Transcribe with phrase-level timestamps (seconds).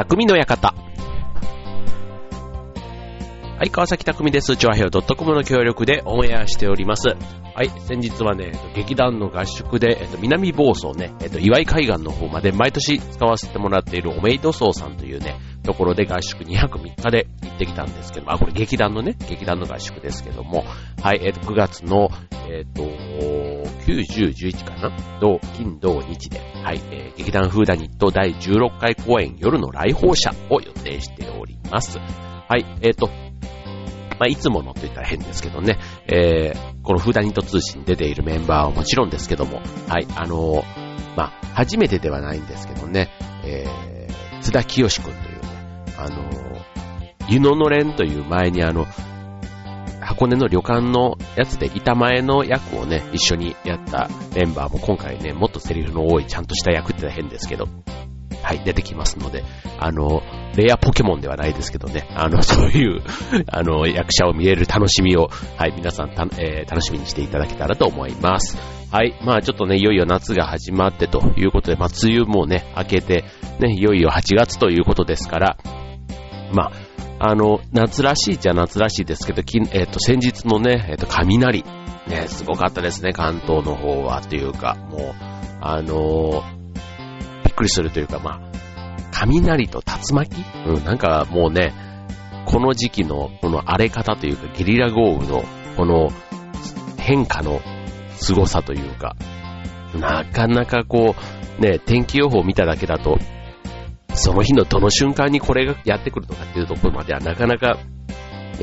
[0.00, 0.74] 匠の館。
[3.60, 4.56] はい、川崎匠です。
[4.56, 7.08] チョアヘオ .com の協力でオンエアしております。
[7.08, 20.64] はい、先日はね、劇団の合宿で、えっと、南房総ね、えっと、岩井海岸の方まで毎年使わせてもらっているおめいどそうさんというね、ところで合宿2泊3日で行ってきたんですけど、あ、これ劇団のね、劇団の合宿ですけども、
[21.02, 22.08] はい、えっと、9月の、
[22.48, 25.20] えっと、9、10、11かな？
[25.20, 31.98] 土、金、土、日で、はい、えー、劇団フーダニット第16回公演夜の来訪者を予定しております。
[31.98, 33.10] はい、えっと、
[34.20, 43.08] まあ、いつものと言ったら変ですけどね、えー、このフーダニット通信に出ているメンバーはもちろんですけども、はい、あのー、まあ、初めてではないんですけどね、
[43.46, 46.62] えー、津田清くんというね、あのー、
[47.30, 48.86] 湯ののれんという前にあの、
[50.02, 57.68] 箱根の旅館のやつで板前の役をね、一緒にやったメンバーも今回ね、もっとセリフの多いちゃんとした役って変ですけど、
[58.42, 59.44] はい、出てきますので、
[59.78, 60.20] あの、
[60.56, 63.02] レアポケモンではないですけどね、あの、 そういう、
[63.48, 68.58] あの、役者を見れる楽しみを、はい、皆さんた、えー、楽しみにしていただけたらと思います。
[68.90, 73.24] はい、まあちょっとね、いよいよ夏が始まってということで、まあ梅雨もね、明けて、
[73.60, 75.56] ね、いよいよ8月ということですから、
[76.52, 76.72] ま
[77.18, 81.62] あ、あの、夏らしいじゃ夏らしいですけど、きえっ、ー、と、先日のね、えっ、ー、と、雷、
[82.08, 85.14] ね、すごかったですね、関東の方は、というか、もう、
[85.62, 86.42] あの
[87.44, 88.49] びっくりするというか、まあ、
[89.26, 90.44] 雷と竜巻？
[90.66, 91.72] うん、なんかもうね、
[92.46, 95.44] この時期のこの荒れ方というか、ゲリラ豪雨の
[95.76, 96.10] この
[96.98, 97.60] 変化の
[98.16, 99.16] 凄さというか、
[99.94, 101.14] なかなかこ
[101.58, 103.18] う、ね、天気予報を見ただけだと、
[104.14, 107.76] その日のどの瞬間にこれがやってくるとかっていうところまではなかなかや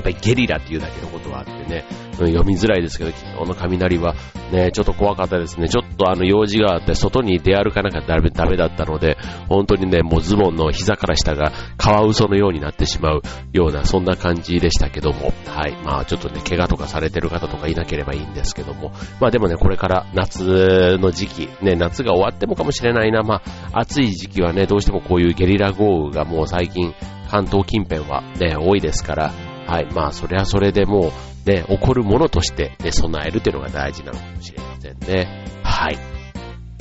[0.01, 1.85] っぱりゲリラっていうだけのことはあってね、
[2.25, 4.15] 読みづらいですけど、昨日の雷は
[4.51, 5.67] ね、ちょっと怖かったですね。
[5.69, 9.17] ちょっとあの用事があって外に出歩かなかったらダメだったので、
[9.49, 13.21] 本当にね、もうズボンの膝から下がカワウソのようになってしまう
[13.53, 15.77] ような、そんな感じでしたけども、はい。
[15.83, 23.41] まあちょっとね、怪我とかされてる方とかいなければいいんですけども、まあでもね、これから夏の時期、ね、夏が終わってもかもしれないな、ま
[23.73, 26.93] あ暑い時期はね、どうしてもこういうゲリラ豪雨がもう最近
[27.29, 29.33] 関東近辺はね、多いですから、
[29.67, 29.87] はい。
[29.93, 31.11] まあ、それはそれでもう、
[31.47, 35.45] ね、起こるものとして、ね、備えるというのが大事なのかもしれませんね。
[35.63, 35.97] はい。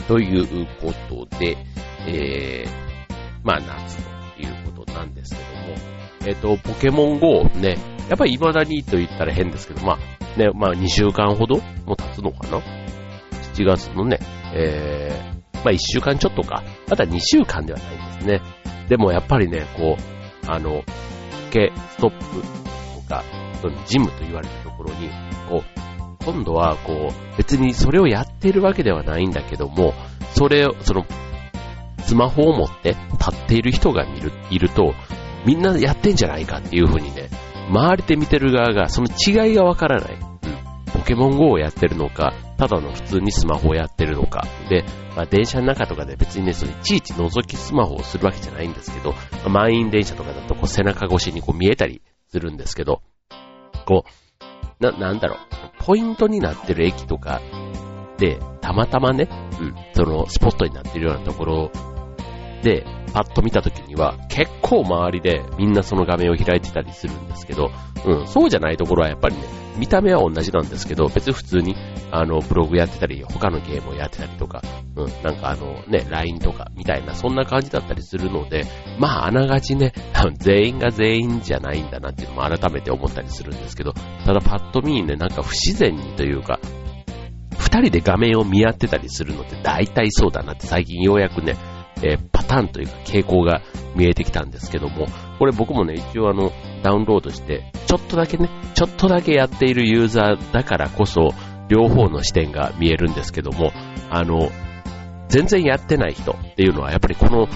[0.08, 1.56] ということで、
[2.08, 2.70] えー、
[3.44, 5.74] まあ、夏ということなんですけども、
[6.26, 7.78] えっ、ー、と、ポケモン GO ね、
[8.08, 12.58] やっぱり未だにと言ったら変ですけど、まあ、ね、まあ、2週間ほども経つのかな
[13.54, 14.18] ?7 月のね、
[14.52, 16.64] えー、まあ、1週間ちょっとか。
[16.88, 18.40] まだ2週間ではないんですね。
[18.88, 20.82] でもやっぱりね、こう、あの、
[21.50, 23.24] ケ、ストップと、か、
[23.60, 25.10] そのジムと言われるところに、
[25.48, 29.94] こう、今度はこう、別にそれをやっているわけではないんだけども、
[30.34, 31.06] それを、その、
[32.00, 34.94] スマホを持って立っている人がいるいると、
[35.44, 37.28] みんなやってんじゃないかっていう風にね、
[37.68, 40.18] 周りで見てる側がその違いがわからない。
[40.92, 44.46] ポケモン GO をやってるのか、ただの普通にスマホをやってるのか。
[44.68, 44.84] で、
[45.14, 53.02] まあ、電車の中とかで別にね、そのいちいち覗きスマホをするわけじゃないんですけど、まあ、満員電車とかだとこう背中越しにこう見えたりするんですけど、
[53.86, 54.04] こ
[54.80, 55.38] う、な、なんだろう、
[55.78, 57.40] ポイントになってる駅とか
[58.18, 59.28] で、たまたまね、
[59.60, 61.70] うん、そのスポットになってるようなところ
[62.62, 67.70] で、パッと見た時には、結構周りでみんなその画面を開いてたりするんですけど、
[68.04, 69.42] うん、そうじゃないところはやっぱりね、
[69.78, 71.76] 見た目は同じなんですけど、別に普通に、
[72.10, 74.62] あの、ブログやってたり、他のゲームをやってたりとか、
[74.96, 78.64] うん、なんかあの、ね、LINE とかみたいな、そんな感じだったりするので、
[78.98, 79.92] まあ、あながちね、
[80.38, 83.92] 全員が全員じゃないんだなっていうのも改めて思ったりするんですけど、
[84.24, 86.58] ただパッと見にね、なんか不自然にというか、
[87.58, 91.56] 二人で画面を見合ってたりするのって大体そうだなって最近ようやくね、
[92.02, 93.62] えー、パターンというか傾向が
[93.94, 95.06] 見えてきたんですけども、
[95.38, 96.52] これ僕もね、一応あの、
[96.82, 101.30] ダウンロードして、ちょっとだけね、ちょっとだけやっているユーザーだからこそ、
[101.68, 103.72] 両方の視点が見えるんですけども、
[104.10, 104.50] あの、
[105.28, 107.48] 全然やってない人っていうのは、やっぱりこの、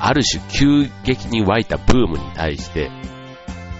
[0.00, 2.90] ある種急激に湧いたブームに対して、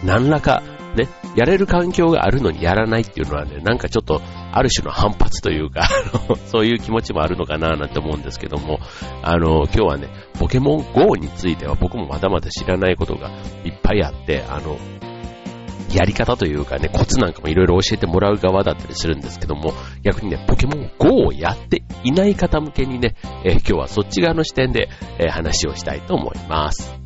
[0.05, 0.63] 何らか
[0.97, 4.21] ね、やれる環境があるのにやらないっていうのはね、なんかちょっと、
[4.55, 5.89] ある種の反発というか
[6.45, 8.81] そういう気持ちもあるのかななんて思うんですけども、
[9.23, 10.09] あの、今日はね、
[10.39, 13.31] ポケモン GO については僕もまだまだ知らないことが
[13.65, 14.77] いっぱいあって、あの、
[15.95, 19.73] やり方というかね、コツなんかもいろいろ教えてもらう側だったりするんですけども、
[20.03, 27.02] 逆にね、ポケモン GO をやっていない方向けにね、えー、今日はそっち側の視点で、えー、話をしたいと思います。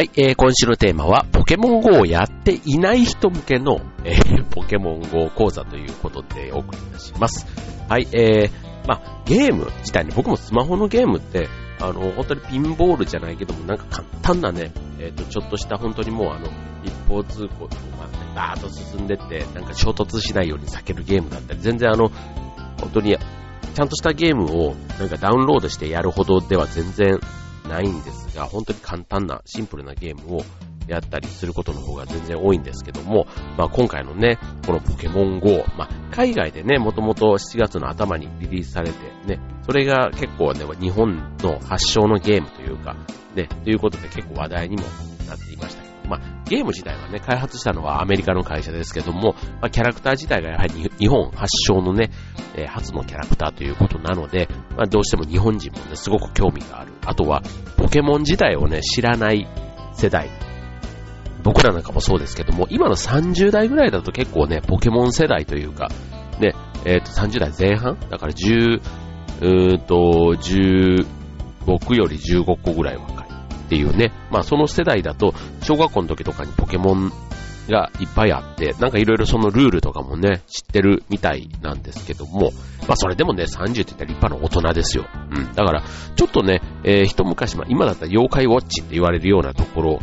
[0.00, 7.46] はい、えー、今週のテーマは、ポケモン GO をやっていない人向けの、えー、ポケモン GO 講座ということでお送りいたします。
[7.86, 11.50] はい、えー、まあ、ゲーム自体に僕もスマホのゲームって、
[11.82, 16.46] あの、本当にピンボールじゃないけども、なんか簡単なね、えっ、ー、と、ちょっとした本当にもうあの、
[16.82, 17.78] 一方通行とか、ね、
[18.34, 22.10] バーッと進んでって、なんか衝突しないように避けるゲームだったり、全然あの、
[22.80, 23.18] 本当に、
[23.74, 27.20] ちゃんとしたゲームをなんかダウンロードしてやるほどでは全然
[27.70, 30.42] ないんですが、本当に簡単なシンプルなゲームを
[30.88, 33.26] やったりすることの方が全然多いんですけども、
[33.56, 42.96] まあ今回のね、このポケモン GO、まあ海外でね、もともと7月の頭にリリースされてね、それが結構ね、日本の発祥のゲームというか、
[43.34, 44.82] ね、ということで結構話題にも
[45.28, 45.79] なっていました、
[46.10, 52.10] まあゲーム自体はね、開発したのはアメリカの会社ですけども、まあキャラクター自体がやはり日本発祥のね、
[52.54, 56.92] えー、初のキャラクターということなので、まあどうしても日本人もね、すごく興味がある。
[57.06, 57.42] あとは、
[57.76, 59.46] ポケモン自体をね、知らない
[59.94, 60.28] 世代。
[61.42, 65.88] 僕らなんかもそうですけども、今の30代ぐらいだと結構ね、ポケモン世代というか、
[66.38, 66.54] ね、
[66.84, 67.98] えっ、ー、と、30代前半？
[68.10, 68.80] だから10、
[69.40, 69.94] うーんと、
[70.38, 71.06] 10、
[71.66, 73.29] 僕より15個ぐらい若い。
[73.70, 75.32] っていうね、まあその世代だと、
[75.62, 77.12] 小学校の時とかにポケモン
[77.68, 82.50] がいっぱいあって、なんかいろいろそのルールとかもね、知ってるみたいなんですけども、
[82.88, 85.06] まあそれでもね、30って言ったら立派な大人ですよ。
[85.30, 85.52] うん。
[85.52, 85.84] だから、
[86.16, 90.00] ちょっとね、えー、一昔前、今だったら妖怪ウォッチって言われるようなところ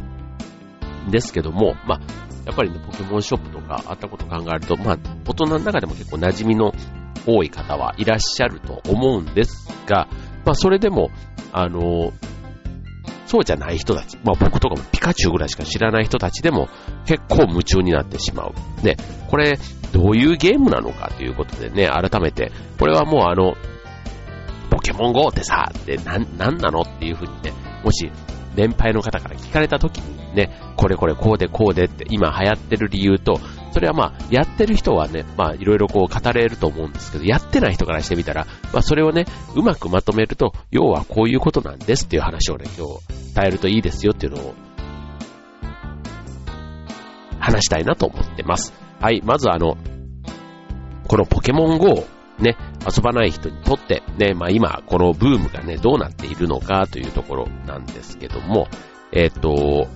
[1.09, 1.99] ですけども、まあ、
[2.45, 6.73] やっぱりね、ポケモンショップとかあったこと考えると、まあ、大人の中でも結構馴染みの
[7.25, 10.07] 多い方はいらっしゃると思うんですが、
[10.45, 11.11] まあ、それでも、
[11.51, 12.13] あの、
[13.27, 16.69] そうじゃない人たち、まあ僕とかもピカチュウぐらいしか知らない人たちでも
[17.05, 18.53] 結構夢中になってしまう。
[18.81, 18.97] で、
[19.29, 19.59] これ
[19.91, 23.55] どういうゲームなのかということでね、改めて、これはもうあの、
[24.69, 27.53] ポケモン GO ってさ、って何、何なのっていうふうにね、
[27.83, 28.09] もし
[28.55, 33.39] 年配の方から聞かれた時にね、これこれこうでこうでって今流行ってる理由と、
[33.77, 39.25] それはまあ、やってる人はね、まあ、いろいろこう語れると思うんですけど、やってない人からしてみたら、まあ、それをね、
[39.55, 44.55] うまくまとめると、要はこういうことなんですっていう話をね、今日伝えるといいですよっていうのを、
[47.39, 48.73] 話したいなと思ってます。
[48.99, 49.77] はい、まずあの、
[51.07, 52.03] このポケモン GO
[52.39, 58.69] ね、遊ばない人にとって、ね、まあ今、このブームがね、どうなっているのかというところなんですけども、
[59.11, 59.87] えっ、ー、と、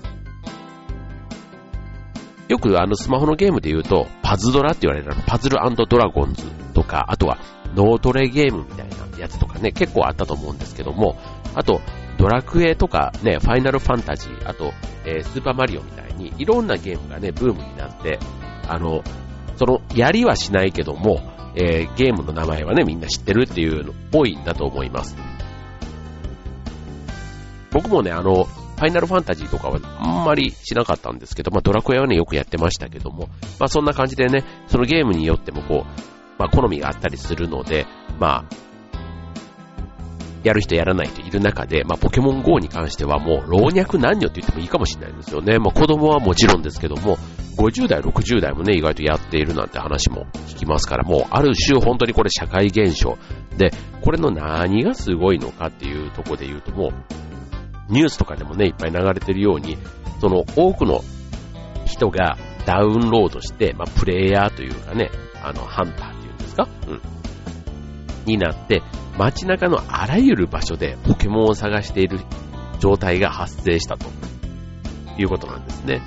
[2.52, 5.56] よくあのスマホのゲームで言うと、パズドラって言われるパズル
[5.88, 6.44] ドラゴンズ
[6.74, 7.38] とか、あとは
[7.74, 11.16] 脳トレゲームみたいなやつとかね、結構あったと思うんですけども、
[11.54, 11.80] あと、
[12.18, 14.74] ドラクエとかね、ファイナルファンタジー、あと、
[15.06, 18.18] えー、スーパーマリオみたいに、いろんなゲームがね、ブームになって、
[18.68, 19.02] あの、
[19.56, 21.22] その、やりはしないけども、
[21.54, 25.16] えー、ゲームの名前はね、みんな知ってるっていうの多いんだと思います。
[27.70, 28.46] 僕もね、あの、
[28.82, 33.28] ファイナルファンタジーとかはあんまりしなかったんですけど、まあドラクエはね、よくやってましたけども、
[33.60, 37.86] まあそんな感じでね、そのゲームによってもこう、まあ好みがあったりするので、
[38.18, 38.44] まあ、
[40.42, 45.60] やる人やらない人いる中で、まあ、ポケモン GO に関してはもう老若男女って言ってもいいかもしれないんですよね。
[45.60, 47.18] まあ、子供はもちろんですけども、
[47.58, 53.16] 50代、60代もね、意外とやっているなんて話も聞きますから、もうある種本当にこれ社会現象。
[53.56, 56.92] で、これの何がすごいのかっていうところで言うともう、
[57.92, 59.78] ニュースとかでもね、いっぱい流れてるように、
[60.20, 61.02] その多くの
[61.86, 65.10] 人がダウンロードして、まあ、プレイヤーというかね、
[65.42, 66.68] あの、ハンターっていうんですか？
[66.88, 67.00] うん。
[68.24, 68.82] になって、
[69.18, 72.20] 街中のあらゆる場所でポケモンを探している
[72.78, 74.06] 状態が発生したと
[75.18, 76.02] いうことなんですね。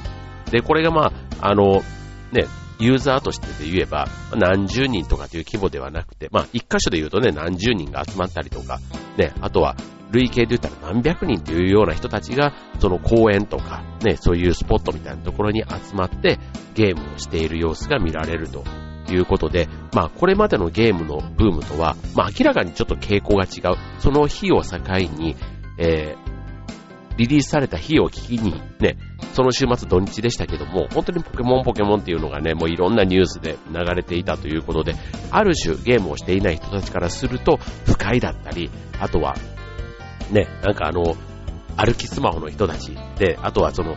[0.49, 1.83] で、これがまあ、あの、
[2.31, 2.45] ね、
[2.79, 8.79] ユーザーとしてで言えば、何十人とかという規模ではなくて、まあ、一箇所で言うとね、何十人が集まったりとか、
[9.17, 9.75] ね、あとは、
[10.15, 16.39] 累計で言ったら何百人というような人たちが、その公園とか、ね、そういうスポットみたいなところに集まって、
[16.73, 18.63] ゲームをしている様子が見られると
[19.11, 23.77] いうことで、まあ、これまでのゲームのブームとは、まあ、明らかにちょっと傾向が違う。
[23.99, 24.77] その日を境
[25.17, 25.35] に、
[25.77, 28.97] えー、リリースされた日を聞きに、ね、
[29.33, 34.95] その週末土日でしたけども、本当にポケモンポケモンっていうのがね、もういろんなニュースで流れていたということで、
[35.31, 38.69] ある種ゲームをしていない人たちからすると、不快だったり、
[38.99, 39.35] あとは、
[40.31, 41.15] ね、なんかあの、
[41.77, 43.95] 歩きスマホの人たちで、あとはその、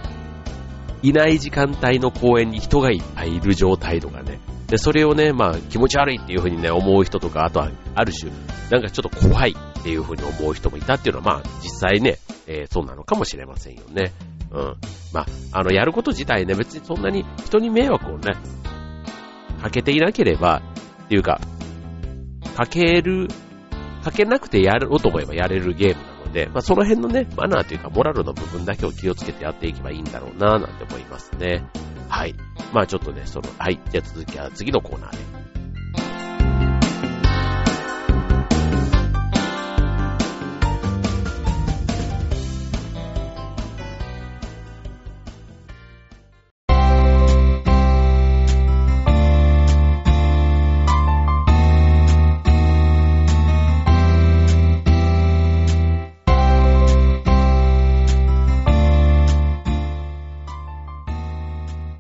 [1.03, 8.31] いない時間帯の公園に人がいっぱいいる状態とかね、で、それをね、まあ気持ち悪いっていう風にね、思う人とか、あとはある種、
[8.71, 14.13] なんかちょっと怖いっていう風に思う人もいたっていうのは、まあ実際ね、えー、そうなのかもしれませんよね。
[14.51, 14.77] うん。
[15.13, 18.35] まあ、あの、やること自体ね、別にそんなに人に迷惑をね、
[19.63, 20.63] かけていなければ、
[21.05, 21.41] っていうか、
[22.57, 23.29] かける、
[24.03, 31.65] かけなくてやろうと思えばやれるゲームので、まあ、その辺のね、マナーというかモラルの部分だけを気をつけてやっていけばいいんだろうな、なんて思いますね。
[32.09, 32.35] はい。
[32.73, 33.81] まあちょっとね、その、はい。
[33.91, 35.48] じゃあ続きは次のコーナーで。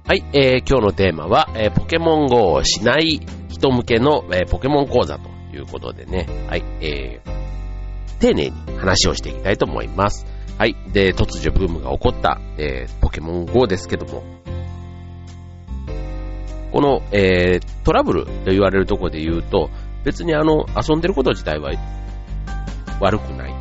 [0.09, 10.25] はい、えー、今日のテーマは、えー、ポケモン GO をしない人向けの、えー、ポケモン講座ということでね、はい、えー、丁寧に話をしていきたいと思います。
[10.57, 14.23] はい、で、突如ブームが起こった、えー、ポケモン GO ですけども、
[16.73, 19.69] この、えー、トラブルと言われるとこで言うと、
[20.05, 21.73] 別にあの、遊んでること自体は
[22.99, 23.55] 悪くない。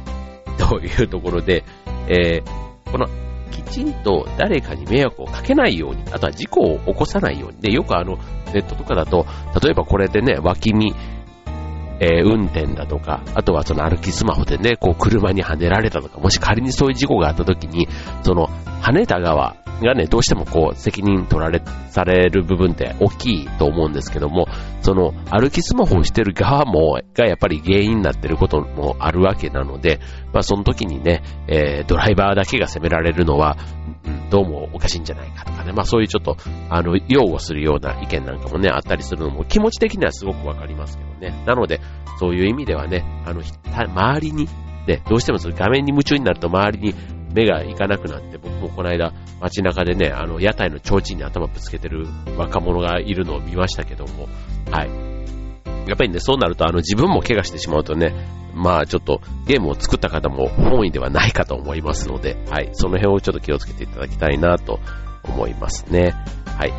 [0.58, 1.66] というところで、
[2.08, 3.08] えー、この
[3.48, 7.60] きちんと誰かに迷惑をかけないように、あとは事故を起こさないように。
[7.60, 8.18] で、よくあの、
[8.54, 9.26] ネットとかだと、
[9.62, 10.94] 例えばこれでね、脇見、
[12.00, 17.88] えー、運転だとか、あとはその歩きスマホでね、こう車にはねられたとか、もし仮にそういう事故があった時に、
[18.24, 18.48] その、
[18.82, 24.48] 跳ねた側がね、どうしてもこう、責任取られ、される部分って大きいと思うんですけども、
[24.82, 30.00] その、歩きスマホをしてる側も、がやっぱり原因になってることもあるわけなので、
[30.34, 33.58] まあその時にね、えー、ドライバーだけが責められるのは、
[34.06, 36.38] うん、どうもおかしいんじゃないかとかね、まあそういうちょっと、
[36.70, 41.44] あの、擁護するような意見なんかもね、あったりするのも気持ち的にはすごくわかりますけどね。
[41.46, 41.82] なので、
[42.20, 44.48] そういう意味ではね、あの、周りに、
[44.88, 46.96] ね、どうしてもその画面に夢中になると周りに
[47.38, 54.28] 目がいかなくなって、僕もこの間街中でね、あの、屋台の提灯に頭ぶつけてる若者がいるのを見ましたけども、
[54.72, 54.90] はい。
[55.88, 58.14] やっぱりね、そうなると、あの、自分も怪我してしまうとね、
[58.56, 62.70] まあちょっとゲームを作った方も本意ではないかと思いますので、はい。
[62.74, 64.80] その辺をちょっと気をつけていただきたいなと
[65.24, 66.16] 思いますね。
[66.58, 66.74] はい。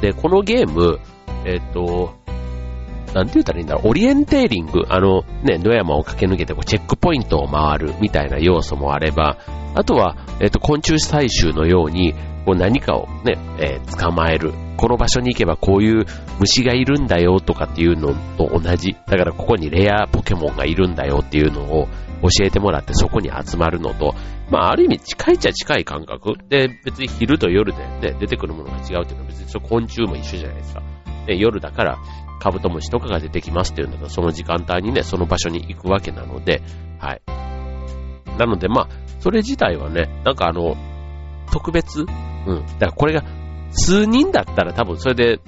[0.00, 1.00] で、このゲーム、
[1.44, 2.14] えっ、ー、と、
[3.18, 9.38] なんて言ったらいいんだろう、オリエンテーリング、あの、ね、野山を駆け抜けてこうチェックポイントを回るみたいな要素もあれば、
[9.74, 12.14] あとは、えっ、と、昆虫採集のように、
[12.46, 14.52] こう何かをね、えー、捕まえる。
[14.78, 16.06] この場所に行けばこういう
[16.38, 18.96] 虫がいるんだよとかっていうのと同じ。
[19.06, 21.88] だからここにレアポケモンがいるんだよっていうのを
[22.22, 24.14] 教えてもらってそこに集まるのと、
[24.50, 30.82] まあある意味近いっちゃ近い感覚で別に昼と夜でね、出てくるものが違うっていうのは別に昆虫も一緒じゃないですか。
[31.26, 31.98] で夜だから
[32.38, 36.62] カブトムシとかが出てきますっていうんだったら、その時間帯にね、その場所に行くわけなので、
[36.98, 37.22] はい。
[38.38, 38.88] なので、まあ、
[39.20, 40.76] それ自体はね、なんかあの、
[41.52, 42.00] 特別？
[42.00, 42.06] うん。
[42.06, 43.24] だからこれが、
[43.70, 45.40] 数人だったら多分それで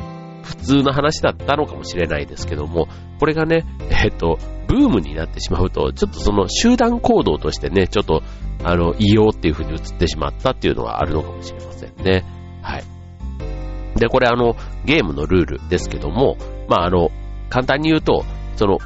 [0.42, 8.22] 普通の話だったのかもしれないですけども、これがね、えっ、と、ブームになってしまうと、ちょっとその集団行動としてね、ちょっと、
[8.62, 12.24] あの、異様っていう風に映ってしまったっていうのはあるのかもしれませんね。
[12.62, 12.99] はい。
[14.00, 16.36] で、これあの、ゲームのルールですけども、
[16.68, 17.10] まああの、
[17.50, 18.24] 簡単に言うと、
[18.56, 18.78] その、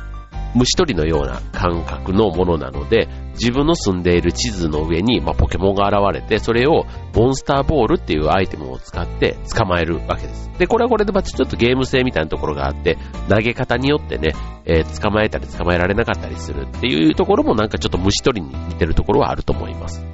[0.54, 10.50] 虫取りのような感覚のものなので、自分の住んでいる地図の上に、まあ、ポケモンが現れて、それをモンスターボールっていうアイテムを使って捕まえるわけです。
[10.59, 12.97] で、これはこれでまちょっとゲーム性みたいなところがあって、
[13.28, 14.33] 投げ方によってね、
[14.64, 20.04] えー、捕まえたり捕まえられなかったりするっていうところもなんかちょっと虫取りに似てるところはあると思います。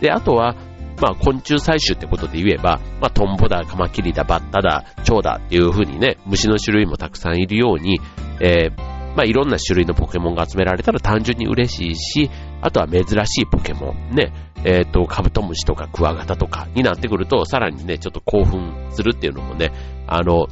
[0.00, 0.54] で、あとは、
[1.00, 8.00] まあ、昆虫採集ってことで言えば、まあ、トンボだ、カマキリだ、バッタだ、蝶だっていう風にね、虫の種類もたくさんいるように、
[8.40, 14.32] えー、まあ、いろんな種類のポケモンが集められたら単純に嬉しいし、あとは珍しいポケモン、ね、
[14.64, 19.72] えっ、ー、と、カブトムシとかクワガタとかになってくると、さらにね、ちょっと興奮するっていうのもね、
[20.06, 20.46] あの、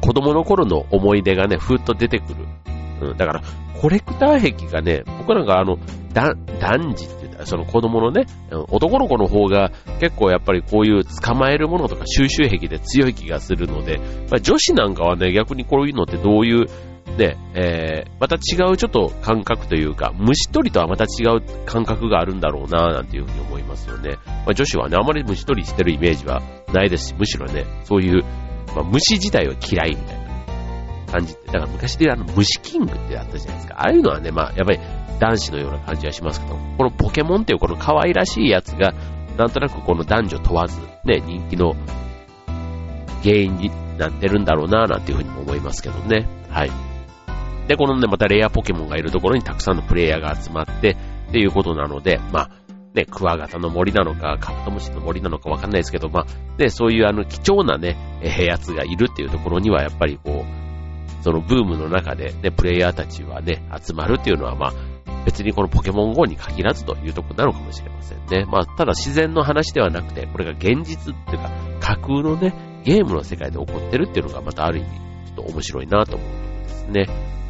[0.00, 2.46] 子供の頃の思い出がね、ふっと出てくる。
[3.02, 3.42] うん、だから、
[3.80, 5.78] コレクター壁がね、僕なんかあの、
[6.12, 13.98] だ、男児ってその子供のね、男の子の方が結構やっぱりこういう捕まえるものとか収集癖で強い気がするので、
[14.30, 16.66] まあ、女子なんかはね、逆にこういうのってどういう、
[17.16, 24.16] ね、えー、また違うちょっと感覚というか、虫取りとはまた違う感覚があるんだろうな、なんていうふうに思いますよね。
[24.26, 26.42] まあ、女子はね、あまり虫取りしてるイメージは
[26.72, 28.24] ないですし、むしろね、そういう、
[28.74, 30.27] まあ、虫自体は嫌いみたいな
[31.10, 33.74] 感じって、だから昔であの虫キングってあったじゃないですか。
[33.78, 34.78] ああいうのはね、まあ、やっぱり
[35.18, 38.94] 男子のような感じはしますけど、このポケモンっていうこの可愛らしいやつが、
[39.36, 41.74] なんとなくこの男女問わず、ね、人気の
[43.22, 46.26] 原因になってるんだろうな、なんていうふうにも思いますけどね。
[46.50, 46.70] はい。
[47.68, 50.96] で、このね、またレアポケモンがいるところにたくさんのプレイヤーが集まって、
[51.28, 52.50] っていうことなので、まあ、
[52.94, 60.67] ね、クワガタの森なのか、カブトムシの森なのかわかんないですけど、まあ、ね、そういうあの貴重なね、えやつがいるっていうところには、やっぱりこう、
[61.20, 64.72] そのブームの中でね、プレイヤーたちはね、集まるっていうのは、まあ、
[65.24, 68.44] 別にこのポケモン GO に限らずというところなのかもしれませんね。
[68.44, 77.06] まあ、ただ自然の話ではなくて、これが現実っていうか、架空のね、ゲームの世界で起こってるっていうのがまたある意味、ちょっと面白いなと思うんですね。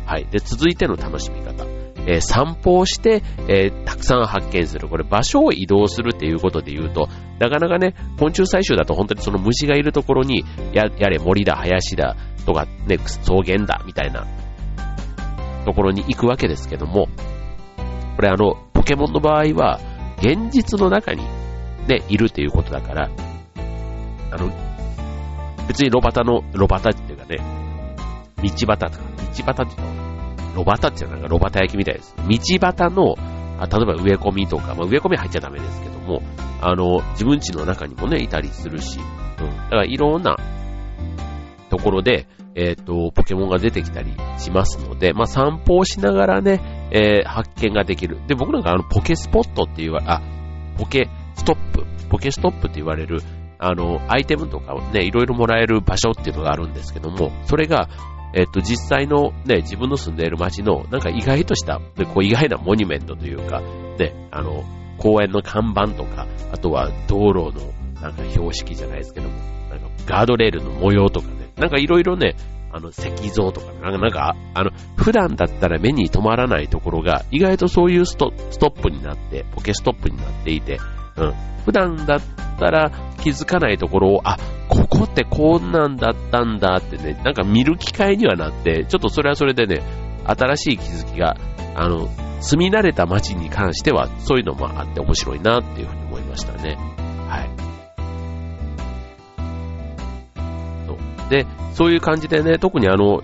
[0.06, 0.26] はい。
[0.30, 1.64] で、続いての楽しみ方。
[2.06, 4.88] えー、散歩をして、えー、たくさん発見する。
[4.88, 7.08] これ場所を移動するっていうことで言うと、
[7.38, 12.16] なかなかね、昆虫採集だと本当にその虫がいるところに、や、やれ森だ、林だ、
[12.48, 14.26] とかね、草原だ、みたいな
[15.66, 17.06] ところに行くわけですけども、
[18.16, 19.78] これあの、ポケモンの場合は、
[20.16, 21.22] 現実の中に
[21.86, 23.10] ね、いるっていうことだから、
[24.30, 24.50] あの、
[25.68, 27.36] 別にロバタの、ロバタっていうかね、
[28.42, 32.16] 道端とか、道端っていうのロバタっていうのはロバタ焼きみたいです。
[32.16, 33.14] 道端の、
[33.60, 36.22] あ例えば植え込みとか、まあ、植え込み入っちゃダメですけども、
[36.62, 39.00] あの、自分家の中にもね、いたりするし、
[39.38, 39.56] うん。
[39.56, 40.38] だからいろんな
[41.68, 48.18] ところで、えっ、ー、と、ポケモンが出てきたりしますので、まあ、散歩をしながらね、えー、発見ができる。
[48.26, 50.20] で、僕なんかあの、ポケスポットっていう、あ、
[50.76, 53.20] ポケストップ、ポケストップって言われる、
[53.58, 57.88] あの、アイテムとかをね、いろいろもらえる場所っていうのがあるんですけども、それが、
[58.34, 63.60] えっと、実際のね、自分の住んでいる街の、なんか意外とした、でこう意外なモニュメントというか、
[63.98, 64.64] ね、あの、
[64.98, 69.57] 公園の看板とか、あとは道路のなんか標識じゃないですけども、
[70.08, 72.34] ガードレールの模様とかね、なんかいろいろね、
[72.72, 80.78] あの、石像とか、なんか、なんか、あの、普段だったら目に留まらないところが、意外とそういうストストップになって、ポケストップになっていて、
[81.16, 81.34] うん。
[81.64, 82.20] 普段だっ
[82.58, 84.38] たら気づかないところを、あ、
[84.68, 89.82] ここってこんなんだったんだってね、なんか見る機会にはなって、ちょっとそれはそれでね、
[90.24, 91.36] 新しい気づきが、
[91.74, 92.08] あの、
[92.40, 96.97] 住み慣れた街に関しては、そういうのもあって面白いなっていうふうに思いましたね。
[101.28, 103.22] で、そういう感じでね、特にあの、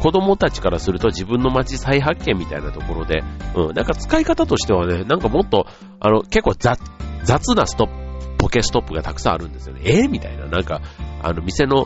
[0.00, 3.22] 子供たちからすると自分の街再発見みたいなところで、
[3.54, 5.66] うん、なんか使い方としてはね、なんかもっと、
[6.00, 6.80] あの、結構雑、
[7.24, 9.82] 雑なストップ、ポケストップがたくさんあるんですよね。
[9.84, 10.80] えー、みたいな、なんか、
[11.22, 11.84] あの、店の、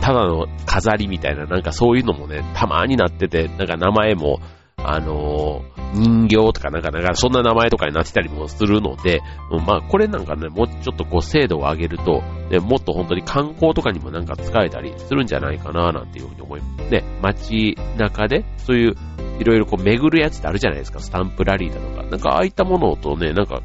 [0.00, 4.38] ただの飾りみたいな、なんかそういうのもね、たまになってて、なんか名前も、
[4.84, 16.90] あのー、人形とかなんか、なんかそんな名前とかになってたりもするので、うん、まあこれなんかね、もうちょっとこう精度を上げると、ね、もっと本当に観光とかにもなんか使えたりするんじゃないかななんていうふうに思います。
[16.90, 18.94] ね、街中で、そういう
[19.40, 22.08] いろいろこう巡るやつってあるじゃないですか、スタンプラリーだとか。
[22.08, 23.62] なんかああいったものとね、なんか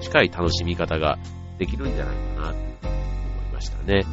[0.00, 1.18] 近い楽しみ方が
[1.58, 4.04] できるんじゃないかなって思いましたね。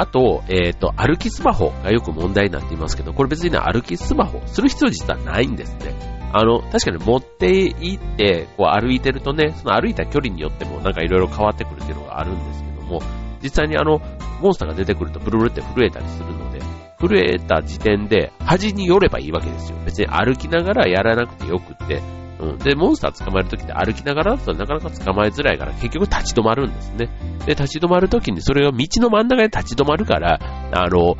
[0.00, 5.92] あと、えっ、ー、と、歩きスマホがよく問題になっていますけど、これ別にね、歩きスマホする必要実はないんですね。
[6.32, 13.02] あの、確かに持って行って、こう歩いてるとね、その歩いた距離によってもなんかいろいろ変わってくるっていうのがあるんですけども、
[13.42, 14.00] 実際にあの、
[14.40, 16.60] モンスターが出てくるとブルブルって震えたりするので、
[16.98, 19.76] 震えた時点で端に寄ればいいわけですよ。
[19.84, 22.00] 別に歩きながらやらなくてよくって、
[22.40, 22.58] うん。
[22.58, 27.10] で、モンスター捕まえるときって歩きながらだとなかなか捕まえづらいから結局立ち止まるんですね。
[27.46, 30.38] で、立ち止まるときにそれが道の真ん中で立ち止まるから、
[30.72, 31.16] あの、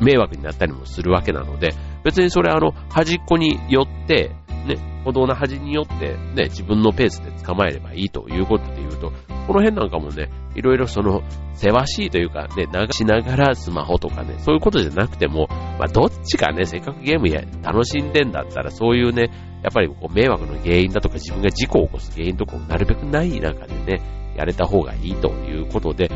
[0.00, 4.30] 迷惑になったりもするわけなので、別にそれあの、端っこに寄って、
[4.66, 9.12] ね、歩道の端によって、ね、自分のペースで捕まえればいいということで言うと、
[9.46, 11.22] この辺なんかもね、いろいろその、
[11.54, 19.30] せわしいというかね、流しながらスマホとかね、そういうことじゃなくても、まあ、どっちかね、せっかくゲームや楽しんでんだったら、そういうね、
[19.62, 24.00] やっぱりこう迷惑の原因だとか自分が事故を起こす原因とかをなるべくない中でね、
[24.36, 26.10] やれた方がいいということで、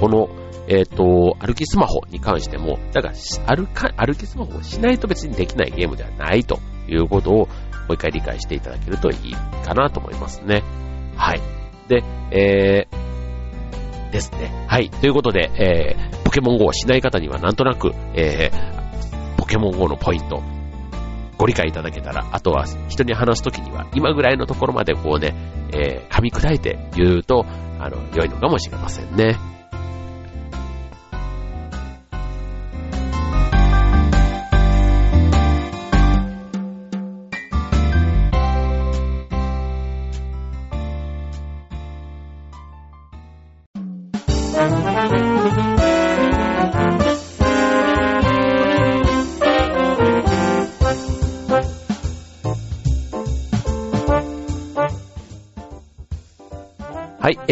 [0.00, 0.28] この、
[0.68, 7.46] えっ、ー、と、歩きスマホに関しても、だから歩か、歩きスマホをしないと別にできないゲームではないということを、も
[7.90, 9.34] う一回理解していただけるといい
[9.64, 10.62] かなと思いますね。
[11.16, 11.40] はい。
[11.88, 14.66] で、えー、ですね。
[14.68, 14.90] はい。
[14.90, 20.42] ということで、えー、ポケモン GO をしない方にはなんとなく、えー、ポケモン GO のポイント、
[21.42, 25.34] ご理解いただけたら、あとは人に話すときには、今ぐらいのところまでこうね、
[25.74, 27.44] えー、噛み砕いて言うと、
[27.80, 29.36] あの、良いのかもしれませんね。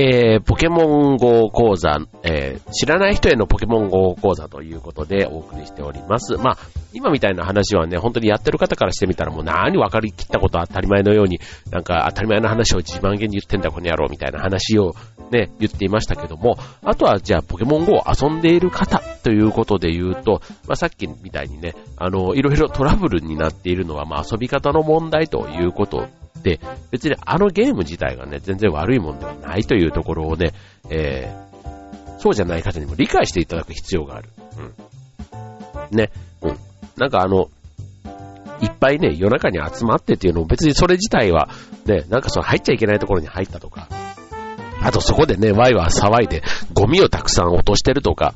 [0.02, 6.38] えー、ポケモン GO 講座、えー、知らない人へのポケモン GO 講座ということでお送りしております。
[6.38, 6.58] まあ、
[6.94, 11.38] 今みたいな話はね、本当にやってる方からしてみたらもう何分かりきったこと当たり前のように、
[11.70, 14.94] なんか当たり前の話を自慢げに言ってんだこの野郎みたいな話を
[15.30, 26.08] ね、言っていましたけども、あとはじゃあポケモン GO を遊んでいる方ということで言うと、まあ、さっきみたいにね、あの、いろいろトラブルになっているのは、まあ、遊び方の問題ということ
[26.42, 30.52] で、別にあのゲーム自体がね、全然悪いもんではないというところをね、
[30.88, 34.28] えー、そうじゃない方にも理解していただく必要がある。
[35.90, 35.96] うん。
[35.96, 36.10] ね。
[36.42, 36.56] うん。
[36.96, 37.50] なんかあの、
[38.62, 41.48] いっぱいね、夜中に集まってっていうのも別にそれ自体は、
[41.86, 43.88] ね、なんかその入っちゃいけないところに入ったとか、
[44.82, 48.34] あとそこでね、ワイワー騒いでゴミをたくさん落としてるとか、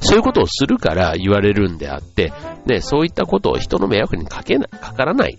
[0.00, 2.32] そういうことをするから言われるんであって、
[2.66, 5.38] ね、そういったことを人の迷惑にかけな、かからない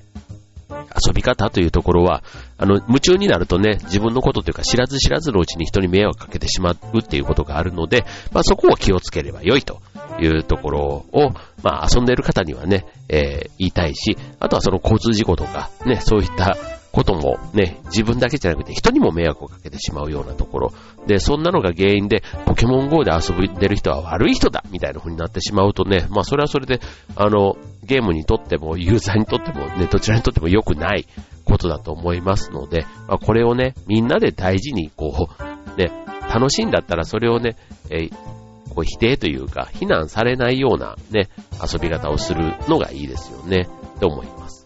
[0.69, 2.23] 遊び方というところは、
[2.57, 9.81] あの、夢中になるとね、自分のことというか知らず知らずのうちに人に迷惑かけてしまうっていうことがあるので、まあそこを気をつければ良いと
[10.19, 11.31] いうところを、
[11.63, 16.57] まあ遊んでいる方にはね、えー、言いたいし、あとはその交通事故とか、ね、そういった
[16.91, 20.73] こともね、自分だけじゃなくて人にも迷惑をかけてしまうようなところ。
[21.05, 26.79] で、そんなのが原因で、ポケモン GO で遊んでる人は悪い人だみたいな風になってしまうとね、まあそれはそれで、
[27.15, 31.05] あの、ゲームにとっても、ユーザーにとっても、ね、どちらにとっても良くない
[31.45, 35.91] ことだと思いますので、まあこれをね、みんなで大事に、こう、ね、
[36.33, 37.55] 楽しいんだったらそれをね、
[37.89, 38.37] えー
[38.77, 43.67] こう否定というか、非難されないようなね、遊び方をするのがいいですよね、
[43.99, 44.56] と思います。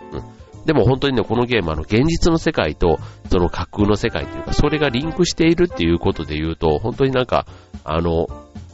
[0.66, 7.46] でも本当にね、このゲームあの現実の世界とその架空の世界というか、それがリンクしているっていうことで言うと、本当になんか、
[7.84, 8.28] あの、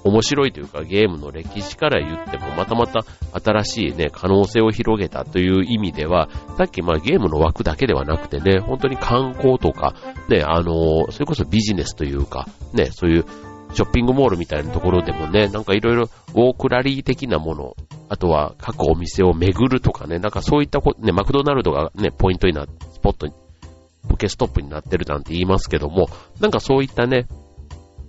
[0.04, 3.02] 面白いというかゲームの歴史から言ってもまたまた
[3.44, 9.96] 新しいね、可能性を広げたという意味では、さっきまあゲームの枠だけではなくてね、本当に観光とか、
[10.30, 13.26] ね、あの、それこそビジネスというか、ね、そういう
[13.74, 17.76] ショッピングモールみたいなところでもね、なんかいろいろウォークラリー的なもの、
[18.10, 23.34] あとは各お店を巡るとかね、なんかそういったこね、マクドナルドがね、ポイントになって、スポットに、
[24.10, 26.08] ポケストップになってるなんて言いますけども、
[26.40, 27.28] なんかそういったね、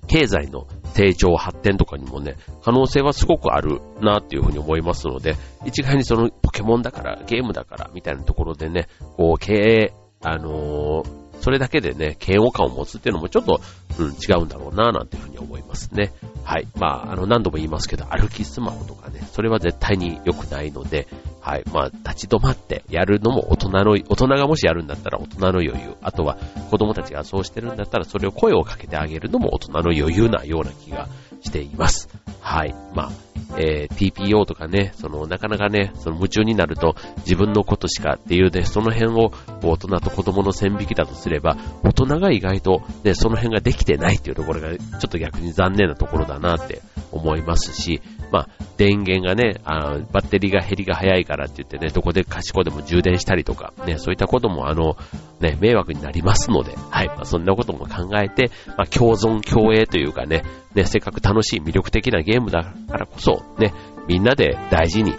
[0.07, 9.93] 経済の成長、発展とかにもね、可能性はすごくあるなっていうふうに思いますので、一概にそのポケモンだから、ゲームだからみたいなところでね、こう経営、
[10.23, 13.61] あのーそれだけでね、嫌悪感を持つっていうのもちょっと、
[13.99, 16.13] うん、違うんだろうな、なんていうふうに思いますね。
[16.45, 16.67] はい。
[16.77, 21.07] まあ、あの、何度も言いますけど、歩きスマホとかね、それは絶対に良くないので、
[21.41, 21.65] はい。
[21.73, 25.97] まあ、立ち止まってやるのも大人の、大人がもしやるんだったら大人の余裕。
[26.03, 26.37] あとは、
[26.71, 31.09] 子供たちがそうしてるんだったら、それを声をかけてあげるのも大人の余裕なような気が
[31.41, 32.09] しています。
[32.41, 32.75] はい。
[32.95, 33.11] まあ、
[33.57, 54.97] えー、TPO とかね、その、なかなかね、その夢中になると自分のことしかっていうね、その辺を大人と子供の線引きだとすれば、大人が意外とね、その辺ができてないっていうところが、ちょっと逆に残念なところだなって思いますし、まあ、電源がね、あ、バッテリーが減りが早いからって言ってね、どこで賢いでも充電したりとか、ね、そういったこともあの、
[55.41, 63.73] ね、迷惑になりますので、はい、まあ、そんなことも考えて、まあ、共存共栄というかね、ね、せっかく楽しい魅力的なゲームだからこそ、ね、
[64.07, 65.17] みんなで大事に、ね、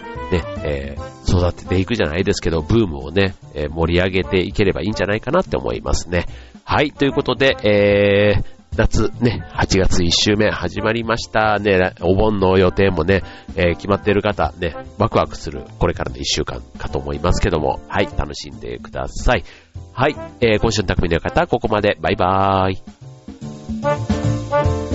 [0.64, 6.26] えー、育てていくじゃないですけど、ブームをね、えー、盛り上げていければいいんじゃないかなって思いますね。
[6.64, 11.92] はい、ということで、えー、夏ね、8月1週目始まりましたね。
[12.00, 13.22] お盆の予定もね、
[13.56, 19.44] えー、決まっている方ね、ワクワクするこれからの1週間かと思いますけども、はい、楽しんでください。
[19.92, 21.98] はい、えー、今週の匠の方、ここまで。
[22.00, 22.72] バイバー
[24.86, 24.89] イ。